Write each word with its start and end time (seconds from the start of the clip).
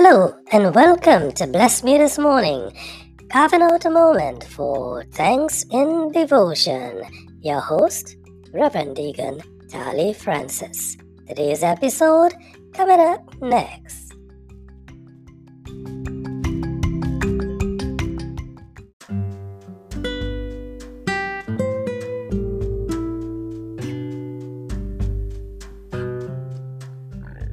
Hello 0.00 0.32
and 0.52 0.72
welcome 0.76 1.32
to 1.32 1.46
Bless 1.48 1.82
Me 1.82 1.98
This 1.98 2.18
Morning. 2.18 2.72
Carving 3.32 3.62
out 3.62 3.84
a 3.84 3.90
moment 3.90 4.44
for 4.44 5.02
Thanks 5.12 5.64
in 5.72 6.12
Devotion. 6.12 7.02
Your 7.40 7.58
host, 7.58 8.16
Reverend 8.52 8.94
Deacon 8.94 9.40
Tali 9.68 10.12
Francis. 10.12 10.96
Today's 11.26 11.64
episode 11.64 12.32
coming 12.74 13.00
up 13.00 13.42
next. 13.42 14.14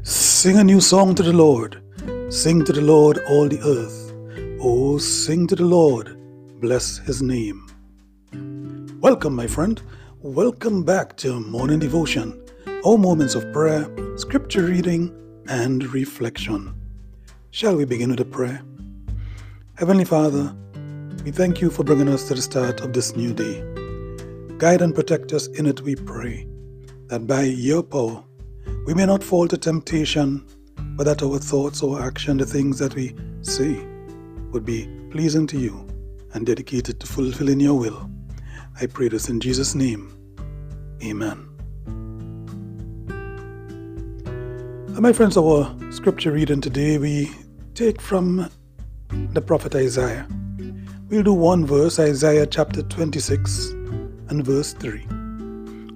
Sing 0.04 0.60
a 0.60 0.64
new 0.64 0.80
song 0.80 1.16
to 1.16 1.24
the 1.24 1.34
Lord. 1.34 1.82
Sing 2.36 2.66
to 2.66 2.74
the 2.74 2.82
Lord, 2.82 3.20
all 3.30 3.48
the 3.48 3.62
earth. 3.62 4.14
Oh, 4.62 4.98
sing 4.98 5.48
to 5.48 5.56
the 5.56 5.64
Lord. 5.64 6.18
Bless 6.60 6.98
his 6.98 7.22
name. 7.22 7.66
Welcome, 9.00 9.34
my 9.34 9.48
friend. 9.48 9.82
Welcome 10.20 10.84
back 10.84 11.16
to 11.18 11.40
Morning 11.40 11.80
Devotion, 11.80 12.46
all 12.84 12.98
moments 12.98 13.36
of 13.36 13.50
prayer, 13.54 13.88
scripture 14.18 14.64
reading, 14.64 15.16
and 15.48 15.86
reflection. 15.94 16.76
Shall 17.52 17.77
we 17.77 17.86
begin 17.86 18.10
with 18.10 18.20
a 18.20 18.26
prayer? 18.26 18.62
Heavenly 19.76 20.05
Father, 20.05 20.54
we 21.24 21.32
thank 21.32 21.62
you 21.62 21.70
for 21.70 21.86
bringing 21.86 22.10
us 22.10 22.27
to 22.27 22.34
the 22.34 22.42
start 22.42 22.82
of 22.82 22.92
this 22.92 23.16
new 23.16 23.34
day. 23.34 23.64
Guide 24.58 24.82
and 24.82 24.94
protect 24.94 25.32
us 25.32 25.48
in 25.48 25.66
it, 25.66 25.80
we 25.82 25.96
pray, 25.96 26.46
that 27.08 27.27
by 27.27 27.44
your 27.44 27.82
power, 27.82 28.26
we 28.86 28.94
may 28.94 29.05
not 29.05 29.24
fall 29.24 29.48
to 29.48 29.58
temptation, 29.58 30.46
but 30.77 31.05
that 31.05 31.23
our 31.23 31.40
thoughts, 31.40 31.84
our 31.84 32.01
action, 32.01 32.37
the 32.37 32.45
things 32.45 32.79
that 32.79 32.95
we 32.95 33.15
say 33.41 33.85
would 34.51 34.65
be 34.65 34.90
pleasing 35.12 35.48
to 35.48 35.57
you 35.57 35.87
and 36.34 36.45
dedicated 36.45 36.99
to 36.99 37.07
fulfilling 37.07 37.59
your 37.59 37.76
will. 37.76 38.09
I 38.79 38.87
pray 38.87 39.07
this 39.07 39.29
in 39.29 39.40
Jesus' 39.40 39.76
name. 39.76 40.12
Amen. 41.03 41.49
And 44.87 45.01
my 45.01 45.12
friends, 45.12 45.37
our 45.37 45.76
scripture 45.91 46.31
reading 46.31 46.62
today 46.62 46.98
we 46.98 47.29
take 47.73 48.01
from 48.01 48.49
the 49.34 49.41
prophet 49.41 49.76
Isaiah. 49.76 50.27
We'll 51.09 51.23
do 51.23 51.34
one 51.34 51.65
verse, 51.65 51.99
Isaiah 51.99 52.48
chapter 52.48 52.81
26 52.81 53.70
and 54.29 54.46
verse 54.46 54.73
3. 54.73 55.05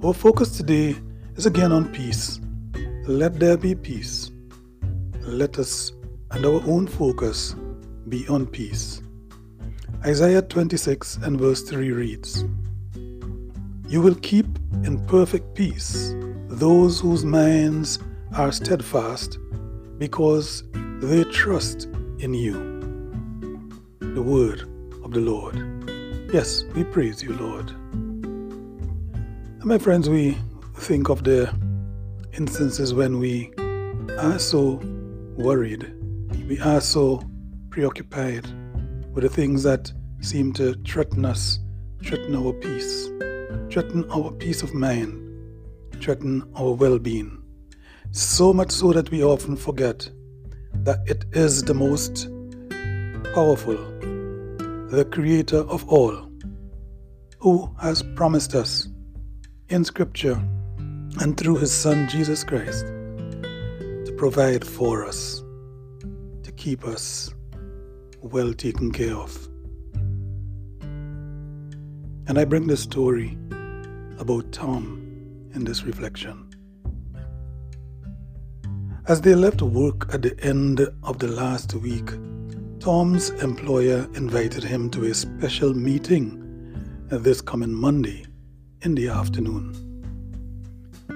Our 0.03 0.13
focus 0.13 0.55
today 0.55 0.95
is 1.35 1.45
again 1.45 1.71
on 1.71 1.91
peace. 1.93 2.39
Let 3.07 3.39
there 3.39 3.57
be 3.57 3.73
peace. 3.73 4.31
Let 5.21 5.59
us 5.59 5.91
and 6.31 6.45
our 6.45 6.61
own 6.65 6.87
focus 6.87 7.55
be 8.07 8.27
on 8.27 8.45
peace. 8.45 9.01
Isaiah 10.05 10.41
26 10.41 11.17
and 11.17 11.39
verse 11.39 11.63
3 11.63 11.91
reads 11.91 12.45
You 13.87 14.01
will 14.01 14.15
keep 14.15 14.45
in 14.83 15.03
perfect 15.07 15.55
peace 15.55 16.13
those 16.47 16.99
whose 16.99 17.25
minds 17.25 17.99
are 18.35 18.51
steadfast 18.51 19.37
because 19.97 20.63
they 21.01 21.23
trust 21.25 21.85
in 22.19 22.33
you. 22.33 22.53
The 23.99 24.21
word 24.21 24.61
of 25.03 25.11
the 25.11 25.19
Lord. 25.19 25.57
Yes, 26.33 26.63
we 26.75 26.83
praise 26.83 27.21
you, 27.21 27.33
Lord. 27.33 27.71
And 29.61 29.65
my 29.65 29.77
friends, 29.77 30.09
we 30.09 30.37
think 30.75 31.09
of 31.09 31.23
the 31.23 31.53
instances 32.33 32.93
when 32.93 33.19
we 33.19 33.51
are 34.17 34.39
so 34.39 34.79
worried, 35.39 35.95
we 36.49 36.59
are 36.59 36.81
so 36.81 37.23
preoccupied 37.69 38.45
with 39.13 39.23
the 39.23 39.29
things 39.29 39.63
that 39.63 39.89
seem 40.19 40.51
to 40.51 40.73
threaten 40.85 41.23
us, 41.23 41.59
threaten 42.03 42.35
our 42.35 42.51
peace, 42.51 43.07
threaten 43.71 44.05
our 44.11 44.31
peace 44.33 44.61
of 44.63 44.73
mind, 44.73 45.15
threaten 46.01 46.43
our 46.57 46.73
well 46.73 46.99
being. 46.99 47.41
So 48.11 48.51
much 48.51 48.71
so 48.71 48.91
that 48.91 49.11
we 49.11 49.23
often 49.23 49.55
forget 49.55 50.09
that 50.83 50.99
it 51.05 51.23
is 51.31 51.63
the 51.63 51.73
most 51.73 52.27
powerful, 53.33 53.77
the 54.89 55.07
creator 55.09 55.59
of 55.59 55.87
all, 55.87 56.29
who 57.39 57.73
has 57.79 58.03
promised 58.15 58.55
us 58.55 58.89
in 59.69 59.85
Scripture 59.85 60.35
and 61.21 61.37
through 61.37 61.59
his 61.59 61.71
Son 61.71 62.09
Jesus 62.09 62.43
Christ 62.43 62.85
provide 64.19 64.67
for 64.67 65.05
us, 65.05 65.41
to 66.43 66.51
keep 66.57 66.83
us 66.83 67.33
well 68.21 68.53
taken 68.53 68.91
care 68.91 69.15
of. 69.15 69.47
And 72.27 72.37
I 72.37 72.43
bring 72.43 72.67
this 72.67 72.81
story 72.81 73.37
about 74.19 74.51
Tom 74.51 75.49
in 75.55 75.63
this 75.63 75.83
reflection. 75.83 76.49
As 79.07 79.21
they 79.21 79.35
left 79.35 79.61
work 79.61 80.13
at 80.13 80.21
the 80.21 80.37
end 80.43 80.81
of 81.03 81.19
the 81.19 81.29
last 81.29 81.73
week, 81.75 82.09
Tom's 82.81 83.29
employer 83.41 84.05
invited 84.15 84.65
him 84.65 84.89
to 84.89 85.05
a 85.05 85.13
special 85.13 85.73
meeting 85.73 87.07
this 87.23 87.39
coming 87.39 87.73
Monday 87.73 88.25
in 88.81 88.95
the 88.95 89.07
afternoon. 89.07 89.88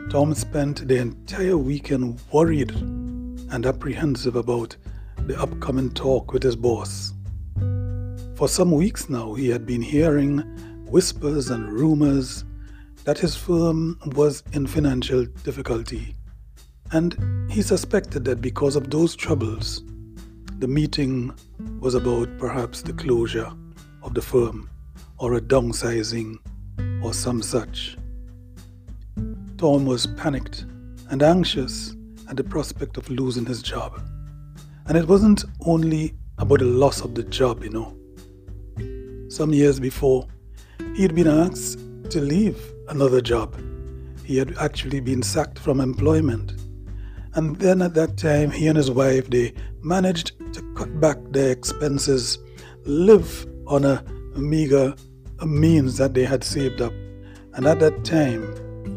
Tom 0.10 0.34
spent 0.36 0.88
the 0.88 0.98
entire 0.98 1.58
weekend 1.58 2.22
worried 2.32 2.72
and 2.72 3.66
apprehensive 3.66 4.36
about 4.36 4.76
the 5.26 5.40
upcoming 5.40 5.90
talk 5.92 6.34
with 6.34 6.44
his 6.44 6.56
boss. 6.56 7.14
For 8.36 8.48
some 8.48 8.72
weeks 8.72 9.10
now, 9.10 9.34
he 9.34 9.50
had 9.50 9.66
been 9.66 9.82
hearing 9.82 10.40
whispers 10.86 11.50
and 11.50 11.72
rumors 11.72 12.44
that 13.06 13.18
his 13.18 13.36
firm 13.36 14.00
was 14.16 14.44
in 14.54 14.68
financial 14.68 15.26
difficulty, 15.44 16.16
and 16.92 17.52
he 17.52 17.62
suspected 17.62 18.24
that 18.26 18.42
because 18.42 18.76
of 18.76 18.90
those 18.90 19.16
troubles, 19.16 19.84
the 20.60 20.68
meeting 20.68 21.34
was 21.80 21.96
about 21.96 22.38
perhaps 22.38 22.82
the 22.82 22.94
closure 22.94 23.52
of 24.02 24.14
the 24.14 24.22
firm 24.22 24.70
or 25.18 25.36
a 25.36 25.42
downsizing 25.42 26.38
or 27.04 27.14
some 27.14 27.42
such. 27.42 27.98
Tom 29.64 29.86
was 29.86 30.06
panicked 30.06 30.66
and 31.10 31.24
anxious 31.24 31.96
at 32.30 32.36
the 32.36 32.44
prospect 32.44 32.98
of 32.98 33.10
losing 33.10 33.46
his 33.46 33.62
job. 33.62 33.98
And 34.88 34.98
it 34.98 35.08
wasn't 35.08 35.46
only 35.66 36.16
about 36.38 36.60
the 36.60 36.66
loss 36.66 37.00
of 37.00 37.16
the 37.16 37.24
job, 37.24 37.64
you 37.64 37.70
know. 37.70 37.96
Some 39.30 39.54
years 39.54 39.80
before, 39.80 40.28
he 40.98 41.02
had 41.04 41.16
been 41.16 41.30
asked 41.30 41.80
to 42.10 42.20
leave 42.20 42.62
another 42.90 43.22
job. 43.22 43.56
He 44.26 44.36
had 44.36 44.54
actually 44.58 45.00
been 45.00 45.24
sacked 45.24 45.58
from 45.58 45.80
employment. 45.80 46.56
And 47.36 47.56
then 47.56 47.82
at 47.82 47.94
that 47.94 48.18
time, 48.18 48.52
he 48.52 48.68
and 48.68 48.76
his 48.76 48.92
wife, 48.92 49.30
they 49.30 49.54
managed 49.82 50.34
to 50.56 50.74
cut 50.74 51.00
back 51.00 51.20
their 51.30 51.52
expenses, 51.52 52.38
live 52.84 53.48
on 53.68 53.86
a 53.86 54.04
meager 54.36 54.94
means 55.46 55.96
that 56.00 56.14
they 56.14 56.26
had 56.26 56.44
saved 56.44 56.82
up. 56.82 56.92
And 57.54 57.66
at 57.66 57.80
that 57.80 58.04
time, 58.04 58.54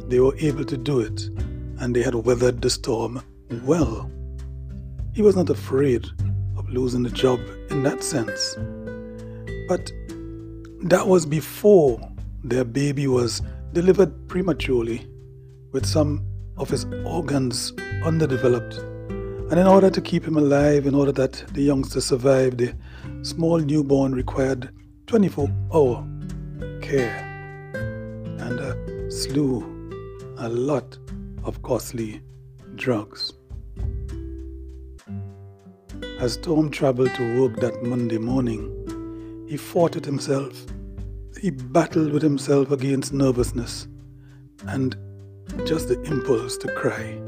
they 0.08 0.20
were 0.20 0.36
able 0.36 0.64
to 0.64 0.76
do 0.76 1.00
it, 1.00 1.28
and 1.80 1.94
they 1.94 2.02
had 2.02 2.14
weathered 2.14 2.62
the 2.62 2.70
storm 2.70 3.22
well. 3.64 4.10
He 5.12 5.22
was 5.22 5.36
not 5.36 5.50
afraid 5.50 6.06
of 6.56 6.68
losing 6.68 7.02
the 7.02 7.10
job 7.10 7.40
in 7.70 7.82
that 7.82 8.04
sense. 8.04 8.56
But 9.68 9.90
that 10.84 11.06
was 11.06 11.26
before 11.26 12.00
their 12.44 12.64
baby 12.64 13.06
was 13.06 13.42
delivered 13.72 14.28
prematurely 14.28 15.06
with 15.72 15.84
some 15.84 16.24
of 16.56 16.70
his 16.70 16.86
organs 17.04 17.72
underdeveloped. 18.04 18.74
And 19.50 19.58
in 19.58 19.66
order 19.66 19.90
to 19.90 20.00
keep 20.00 20.24
him 20.24 20.36
alive, 20.36 20.86
in 20.86 20.94
order 20.94 21.12
that 21.12 21.44
the 21.52 21.62
youngster 21.62 22.00
survived, 22.00 22.58
the 22.58 22.74
small 23.22 23.58
newborn 23.58 24.14
required 24.14 24.70
24 25.06 25.48
hour 25.74 26.06
care 26.80 27.22
and 28.38 28.60
a 28.60 29.10
slew 29.10 29.75
a 30.38 30.48
lot 30.48 30.98
of 31.44 31.62
costly 31.62 32.20
drugs. 32.74 33.32
As 36.20 36.36
Tom 36.36 36.70
traveled 36.70 37.14
to 37.14 37.40
work 37.40 37.56
that 37.60 37.82
Monday 37.82 38.18
morning, 38.18 39.46
he 39.48 39.56
fought 39.56 39.94
with 39.94 40.04
himself. 40.04 40.52
He 41.40 41.50
battled 41.50 42.12
with 42.12 42.22
himself 42.22 42.70
against 42.70 43.12
nervousness 43.12 43.86
and 44.66 44.96
just 45.66 45.88
the 45.88 46.00
impulse 46.02 46.56
to 46.58 46.72
cry. 46.74 47.20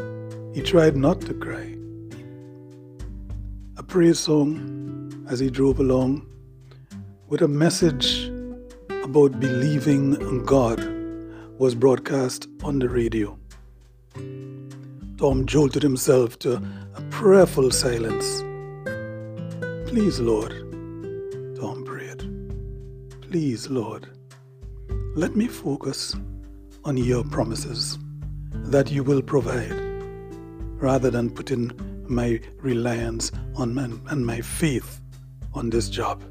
He 0.55 0.63
tried 0.63 0.97
not 0.97 1.21
to 1.23 1.35
cry. 1.35 1.77
A 3.77 3.83
praise 3.83 4.19
song 4.19 5.27
as 5.29 5.39
he 5.39 5.51
drove 5.51 5.79
along 5.79 6.27
with 7.29 7.43
a 7.43 7.49
message 7.49 8.31
about 9.03 9.39
believing 9.39 10.15
in 10.21 10.45
God 10.45 10.81
was 11.59 11.75
broadcast 11.75 12.49
on 12.65 12.79
the 12.79 12.89
radio. 12.89 13.39
Tom 15.19 15.47
jolted 15.47 15.83
himself 15.83 16.39
to 16.41 16.63
a 16.95 17.03
prayerful 17.11 17.71
silence 17.71 18.43
Please, 19.89 20.21
Lord, 20.21 20.53
Tom 21.59 21.83
prayed. 21.83 22.23
Please, 23.23 23.71
Lord, 23.71 24.07
let 25.17 25.35
me 25.35 25.49
focus 25.49 26.15
on 26.85 26.99
your 26.99 27.25
promises 27.25 27.99
that 28.53 28.91
you 28.91 29.03
will 29.03 29.23
provide 29.23 29.73
rather 30.79 31.11
than 31.11 31.31
putting 31.31 31.73
my 32.07 32.39
reliance 32.61 33.33
on 33.57 33.79
and 33.79 34.27
my 34.27 34.43
faith 34.43 35.01
on 35.55 35.71
this 35.71 35.89
job. 35.89 36.23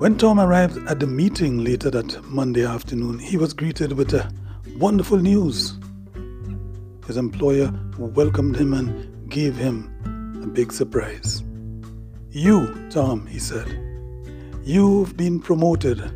When 0.00 0.16
Tom 0.16 0.40
arrived 0.40 0.78
at 0.88 0.98
the 0.98 1.06
meeting 1.06 1.62
later 1.62 1.90
that 1.90 2.24
Monday 2.24 2.64
afternoon, 2.64 3.18
he 3.18 3.36
was 3.36 3.52
greeted 3.52 3.92
with 3.92 4.14
a 4.14 4.32
wonderful 4.78 5.18
news. 5.18 5.74
His 7.06 7.18
employer 7.18 7.70
welcomed 7.98 8.56
him 8.56 8.72
and 8.72 9.28
gave 9.28 9.56
him 9.56 10.40
a 10.42 10.46
big 10.46 10.72
surprise. 10.72 11.44
You, 12.30 12.88
Tom, 12.88 13.26
he 13.26 13.38
said, 13.38 13.68
you've 14.64 15.18
been 15.18 15.38
promoted 15.38 16.10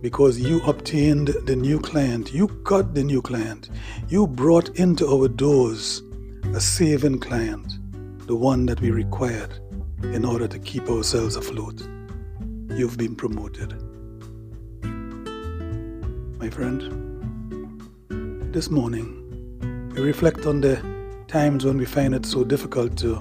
because 0.00 0.38
you 0.38 0.62
obtained 0.62 1.34
the 1.44 1.56
new 1.56 1.80
client. 1.80 2.32
You 2.32 2.46
got 2.62 2.94
the 2.94 3.02
new 3.02 3.20
client. 3.20 3.68
You 4.08 4.28
brought 4.28 4.68
into 4.78 5.08
our 5.08 5.26
doors 5.26 6.02
a 6.54 6.60
saving 6.60 7.18
client, 7.18 7.66
the 8.28 8.36
one 8.36 8.64
that 8.66 8.80
we 8.80 8.92
required 8.92 9.58
in 10.04 10.24
order 10.24 10.46
to 10.46 10.58
keep 10.60 10.88
ourselves 10.88 11.34
afloat 11.34 11.82
you've 12.78 12.96
been 12.96 13.16
promoted. 13.16 13.74
My 16.38 16.48
friend, 16.48 16.94
this 18.54 18.70
morning 18.70 19.90
we 19.96 20.00
reflect 20.00 20.46
on 20.46 20.60
the 20.60 20.76
times 21.26 21.66
when 21.66 21.76
we 21.76 21.84
find 21.84 22.14
it 22.14 22.24
so 22.24 22.44
difficult 22.44 22.96
to 22.98 23.20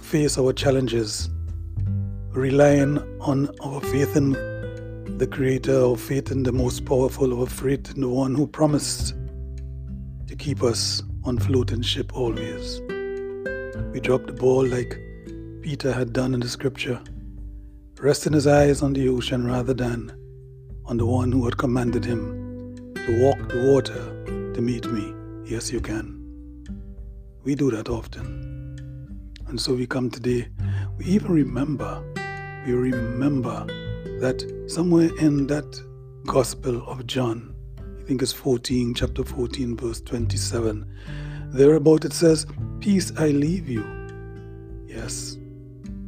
face 0.00 0.38
our 0.38 0.52
challenges, 0.52 1.28
relying 2.30 2.98
on 3.20 3.48
our 3.64 3.80
faith 3.80 4.14
in 4.14 4.30
the 5.18 5.26
Creator, 5.26 5.86
our 5.86 5.96
faith 5.96 6.30
in 6.30 6.44
the 6.44 6.52
most 6.52 6.84
powerful, 6.84 7.40
our 7.40 7.48
faith 7.48 7.92
in 7.96 8.00
the 8.00 8.08
one 8.08 8.36
who 8.36 8.46
promised 8.46 9.16
to 10.28 10.36
keep 10.36 10.62
us 10.62 11.02
on 11.24 11.36
floating 11.38 11.82
ship 11.82 12.16
always. 12.16 12.80
We 13.92 13.98
drop 13.98 14.26
the 14.26 14.34
ball 14.34 14.64
like 14.64 15.00
Peter 15.62 15.92
had 15.92 16.12
done 16.12 16.32
in 16.32 16.38
the 16.38 16.48
scripture 16.48 17.00
resting 17.98 18.32
his 18.32 18.46
eyes 18.46 18.82
on 18.82 18.92
the 18.92 19.08
ocean 19.08 19.46
rather 19.46 19.72
than 19.72 20.12
on 20.86 20.96
the 20.96 21.06
one 21.06 21.32
who 21.32 21.44
had 21.44 21.56
commanded 21.56 22.04
him 22.04 22.74
to 22.94 23.22
walk 23.22 23.48
the 23.48 23.72
water 23.72 24.52
to 24.52 24.60
meet 24.60 24.86
me. 24.86 25.14
Yes, 25.44 25.72
you 25.72 25.80
can. 25.80 26.20
We 27.44 27.54
do 27.54 27.70
that 27.70 27.88
often. 27.88 29.38
And 29.46 29.60
so 29.60 29.74
we 29.74 29.86
come 29.86 30.10
today, 30.10 30.48
we 30.98 31.04
even 31.06 31.30
remember, 31.32 32.02
we 32.66 32.72
remember 32.72 33.66
that 34.20 34.64
somewhere 34.66 35.10
in 35.20 35.46
that 35.48 35.80
Gospel 36.26 36.82
of 36.88 37.06
John, 37.06 37.54
I 37.78 38.06
think 38.06 38.22
it's 38.22 38.32
14, 38.32 38.94
chapter 38.94 39.22
14, 39.24 39.76
verse 39.76 40.00
27, 40.00 40.86
thereabout 41.52 42.04
it 42.04 42.12
says, 42.12 42.46
Peace 42.80 43.12
I 43.18 43.28
leave 43.28 43.68
you. 43.68 43.84
Yes, 44.86 45.36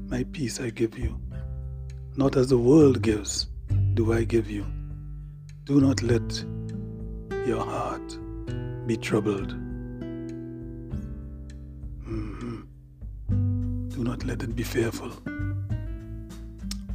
my 0.09 0.25
peace 0.33 0.61
I 0.61 0.71
give 0.71 0.99
you. 0.99 1.21
Not 2.19 2.35
as 2.35 2.49
the 2.49 2.57
world 2.57 3.03
gives, 3.03 3.49
do 3.93 4.15
I 4.15 4.25
give 4.25 4.51
you. 4.51 4.65
Do 5.65 5.83
not 5.83 6.03
let 6.03 6.43
your 7.47 7.63
heart 7.63 8.19
be 8.87 8.97
troubled. 8.97 9.51
Mm-hmm. 12.09 12.63
Do 13.89 14.03
not 14.03 14.25
let 14.25 14.43
it 14.43 14.57
be 14.57 14.63
fearful. 14.63 15.13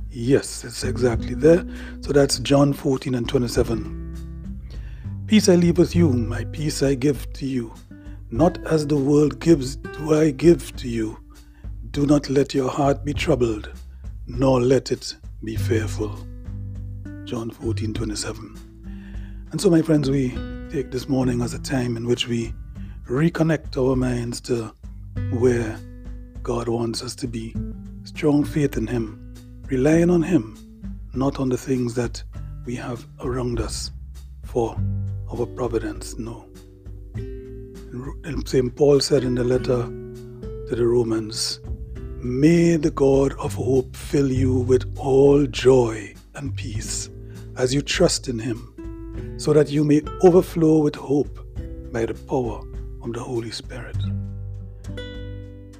Yes, 0.10 0.64
it's 0.64 0.84
exactly 0.84 1.36
there. 1.36 1.64
So 2.00 2.12
that's 2.14 2.40
John 2.40 2.74
14 2.74 3.14
and 3.14 3.30
27. 3.30 4.16
Peace 5.28 5.48
I 5.50 5.56
leave 5.56 5.78
with 5.78 5.96
you, 5.96 6.12
my 6.12 6.46
peace 6.46 6.82
I 6.82 6.96
give 6.96 7.32
to 7.34 7.46
you. 7.46 7.72
Not 8.32 8.58
as 8.66 8.88
the 8.88 8.98
world 8.98 9.40
gives, 9.40 9.76
do 9.76 10.16
I 10.20 10.32
give 10.32 10.76
to 10.78 10.88
you. 10.88 11.20
Do 11.92 12.08
not 12.08 12.28
let 12.28 12.56
your 12.56 12.72
heart 12.72 13.06
be 13.06 13.14
troubled 13.14 13.70
nor 14.38 14.62
let 14.62 14.92
it 14.92 15.16
be 15.44 15.56
fearful. 15.56 16.18
John 17.26 17.50
14 17.50 17.94
27. 17.94 18.58
And 19.52 19.60
so, 19.60 19.70
my 19.70 19.82
friends, 19.82 20.10
we 20.10 20.30
take 20.72 20.92
this 20.92 21.10
morning 21.10 21.42
as 21.42 21.54
a 21.54 21.60
time 21.60 21.98
in 21.98 22.08
which 22.08 22.28
we 22.28 22.54
reconnect 23.08 23.78
our 23.78 23.96
minds 23.96 24.40
to 24.42 24.74
where 25.32 25.78
God 26.44 26.70
wants 26.70 27.04
us 27.04 27.14
to 27.16 27.28
be. 27.28 27.54
Strong 28.04 28.46
faith 28.46 28.78
in 28.78 28.88
Him, 28.88 29.34
relying 29.68 30.10
on 30.10 30.24
Him, 30.24 30.58
not 31.14 31.40
on 31.40 31.50
the 31.50 31.58
things 31.58 31.94
that 31.96 32.24
we 32.66 32.76
have 32.76 33.06
around 33.20 33.60
us 33.60 33.92
for 34.46 34.78
our 35.32 35.46
providence. 35.46 36.18
No. 36.18 36.48
And 37.16 38.48
St. 38.48 38.74
Paul 38.76 39.02
said 39.02 39.24
in 39.24 39.36
the 39.36 39.44
letter 39.44 39.84
to 39.84 40.76
the 40.76 40.88
Romans, 40.88 41.60
May 42.24 42.76
the 42.76 42.92
God 42.92 43.34
of 43.40 43.56
hope 43.56 43.96
fill 43.96 44.32
you 44.32 44.54
with 44.54 44.96
all 45.00 45.48
joy 45.48 46.14
and 46.36 46.56
peace 46.56 47.10
as 47.58 47.74
you 47.74 47.82
trust 47.82 48.28
in 48.28 48.38
Him, 48.38 49.40
so 49.40 49.54
that 49.54 49.72
you 49.72 49.84
may 49.84 50.04
overflow 50.22 50.78
with 50.84 50.94
hope 50.94 51.40
by 51.92 52.06
the 52.06 52.14
power 52.14 52.62
of 53.02 53.14
the 53.14 53.20
Holy 53.20 53.50
Spirit. 53.50 53.98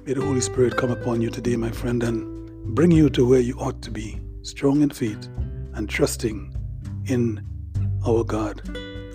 May 0.04 0.14
the 0.14 0.24
Holy 0.24 0.40
Spirit 0.40 0.76
come 0.76 0.90
upon 0.90 1.20
you 1.20 1.30
today, 1.30 1.54
my 1.54 1.70
friend, 1.70 2.02
and 2.02 2.74
bring 2.74 2.90
you 2.90 3.08
to 3.10 3.24
where 3.24 3.38
you 3.38 3.54
ought 3.60 3.80
to 3.82 3.92
be, 3.92 4.20
strong 4.42 4.82
in 4.82 4.90
faith 4.90 5.28
and 5.74 5.88
trusting 5.88 6.52
in 7.06 7.40
our 8.04 8.24
God 8.24 8.68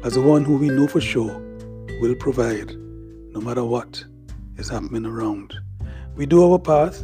as 0.05 0.13
the 0.13 0.21
one 0.21 0.45
who 0.45 0.55
we 0.55 0.69
know 0.69 0.87
for 0.87 1.01
sure 1.01 1.41
will 1.99 2.15
provide 2.15 2.73
no 3.33 3.41
matter 3.41 3.65
what 3.65 4.01
is 4.55 4.69
happening 4.69 5.05
around. 5.05 5.53
We 6.15 6.25
do 6.25 6.49
our 6.49 6.57
part 6.57 6.97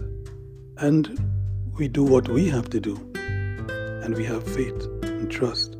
and 0.77 1.19
we 1.77 1.87
do 1.87 2.03
what 2.03 2.27
we 2.29 2.49
have 2.49 2.69
to 2.69 2.79
do. 2.79 2.95
And 4.03 4.15
we 4.15 4.25
have 4.25 4.43
faith 4.43 4.87
and 5.03 5.31
trust 5.31 5.77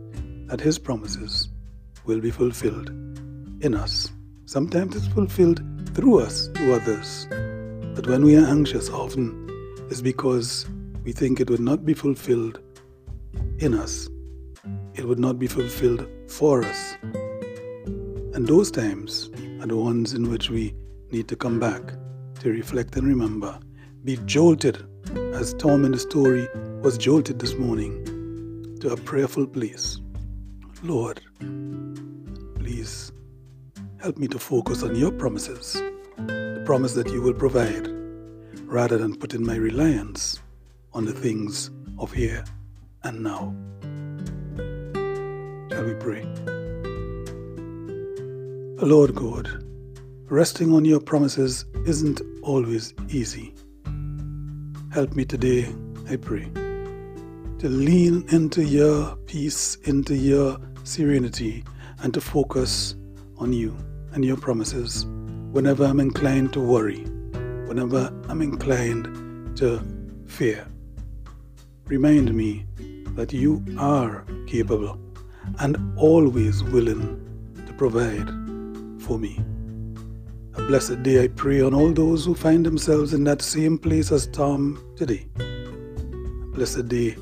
that 0.47 0.61
His 0.61 0.79
promises 0.79 1.49
will 2.05 2.19
be 2.19 2.31
fulfilled 2.31 2.89
in 3.61 3.75
us. 3.75 4.11
Sometimes 4.45 4.95
it's 4.95 5.07
fulfilled 5.07 5.61
through 5.93 6.19
us 6.19 6.47
to 6.55 6.75
others. 6.75 7.27
But 7.95 8.07
when 8.07 8.23
we 8.23 8.35
are 8.37 8.45
anxious, 8.45 8.89
often 8.89 9.47
it's 9.89 10.01
because 10.01 10.65
we 11.03 11.11
think 11.11 11.39
it 11.39 11.49
would 11.49 11.59
not 11.59 11.85
be 11.85 11.93
fulfilled 11.93 12.59
in 13.59 13.73
us, 13.73 14.09
it 14.95 15.05
would 15.05 15.19
not 15.19 15.39
be 15.39 15.47
fulfilled 15.47 16.07
for 16.27 16.63
us. 16.63 16.97
And 17.03 18.47
those 18.47 18.71
times 18.71 19.29
are 19.61 19.67
the 19.67 19.77
ones 19.77 20.13
in 20.13 20.29
which 20.29 20.49
we 20.49 20.73
need 21.11 21.27
to 21.27 21.35
come 21.35 21.59
back 21.59 21.93
to 22.39 22.49
reflect 22.49 22.95
and 22.95 23.07
remember 23.07 23.59
be 24.03 24.17
jolted, 24.25 24.85
as 25.33 25.53
Tom 25.53 25.85
in 25.85 25.93
the 25.93 25.97
story 25.97 26.49
was 26.81 26.97
jolted 26.97 27.39
this 27.39 27.53
morning, 27.53 28.03
to 28.81 28.91
a 28.91 28.97
prayerful 28.97 29.47
place. 29.47 30.01
Lord, 30.83 31.21
please 32.55 33.13
help 34.01 34.17
me 34.17 34.27
to 34.27 34.37
focus 34.37 34.83
on 34.83 34.97
your 34.97 35.11
promises, 35.11 35.81
the 36.17 36.61
promise 36.65 36.93
that 36.95 37.07
you 37.07 37.21
will 37.21 37.33
provide, 37.33 37.87
rather 38.65 38.97
than 38.97 39.15
putting 39.15 39.45
my 39.45 39.55
reliance 39.55 40.41
on 40.91 41.05
the 41.05 41.13
things 41.13 41.71
of 41.97 42.11
here 42.11 42.43
and 43.03 43.23
now. 43.23 43.55
Shall 45.71 45.85
we 45.85 45.93
pray? 45.93 46.25
Lord 48.85 49.15
God, 49.15 49.63
resting 50.25 50.73
on 50.73 50.83
your 50.83 50.99
promises 50.99 51.63
isn't 51.85 52.19
always 52.41 52.93
easy. 53.07 53.55
Help 54.93 55.15
me 55.15 55.25
today, 55.25 55.73
I 56.07 56.17
pray, 56.17 56.43
to 57.57 57.67
lean 57.67 58.25
into 58.29 58.63
your 58.63 59.15
peace, 59.25 59.75
into 59.85 60.15
your 60.15 60.59
serenity, 60.83 61.63
and 62.03 62.13
to 62.13 62.21
focus 62.21 62.93
on 63.39 63.53
you 63.53 63.75
and 64.11 64.23
your 64.23 64.37
promises 64.37 65.07
whenever 65.51 65.83
I'm 65.83 65.99
inclined 65.99 66.53
to 66.53 66.59
worry, 66.59 66.99
whenever 67.65 68.13
I'm 68.29 68.43
inclined 68.43 69.57
to 69.57 69.81
fear. 70.27 70.67
Remind 71.85 72.31
me 72.31 72.67
that 73.15 73.33
you 73.33 73.65
are 73.79 74.23
capable 74.45 74.99
and 75.57 75.75
always 75.97 76.63
willing 76.65 77.19
to 77.65 77.73
provide 77.73 78.29
for 79.01 79.17
me. 79.17 79.39
A 80.55 80.61
blessed 80.67 81.01
day 81.01 81.23
I 81.23 81.27
pray 81.29 81.61
on 81.61 81.73
all 81.73 81.91
those 81.91 82.25
who 82.25 82.35
find 82.35 82.63
themselves 82.63 83.13
in 83.13 83.23
that 83.23 83.41
same 83.41 83.77
place 83.77 84.11
as 84.11 84.27
Tom 84.27 84.93
today. 84.95 85.27
A 85.39 86.55
blessed 86.55 86.87
day 86.87 87.15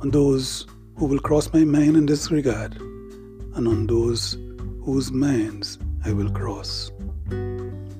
on 0.00 0.10
those 0.10 0.66
who 0.96 1.06
will 1.06 1.18
cross 1.18 1.52
my 1.52 1.64
mind 1.64 1.96
in 1.96 2.06
this 2.06 2.30
regard, 2.30 2.76
and 2.76 3.66
on 3.66 3.88
those 3.88 4.38
whose 4.84 5.10
minds 5.10 5.78
I 6.04 6.12
will 6.12 6.30
cross. 6.30 6.92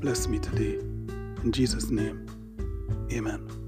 Bless 0.01 0.29
me 0.29 0.39
today. 0.39 0.79
In 1.43 1.51
Jesus' 1.51 1.91
name, 1.91 2.25
amen. 3.13 3.66